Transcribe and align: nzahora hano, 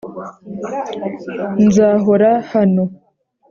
nzahora 1.65 2.31
hano, 2.51 2.83